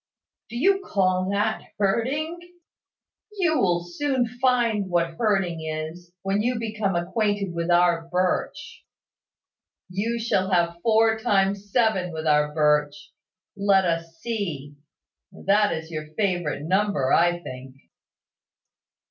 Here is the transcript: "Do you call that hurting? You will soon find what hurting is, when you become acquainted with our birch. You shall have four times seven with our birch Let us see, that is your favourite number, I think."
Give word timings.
"Do 0.49 0.55
you 0.57 0.81
call 0.83 1.29
that 1.29 1.61
hurting? 1.77 2.39
You 3.33 3.59
will 3.59 3.83
soon 3.83 4.25
find 4.41 4.89
what 4.89 5.13
hurting 5.13 5.61
is, 5.63 6.11
when 6.23 6.41
you 6.41 6.57
become 6.57 6.95
acquainted 6.95 7.53
with 7.53 7.69
our 7.69 8.09
birch. 8.11 8.83
You 9.89 10.17
shall 10.17 10.49
have 10.49 10.77
four 10.81 11.19
times 11.19 11.71
seven 11.71 12.11
with 12.13 12.25
our 12.25 12.51
birch 12.51 13.11
Let 13.55 13.85
us 13.85 14.17
see, 14.17 14.75
that 15.31 15.71
is 15.71 15.91
your 15.91 16.07
favourite 16.15 16.63
number, 16.63 17.13
I 17.13 17.39
think." 17.39 17.75